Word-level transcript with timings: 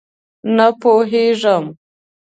_نه 0.55 0.67
پوهېږم. 0.81 1.65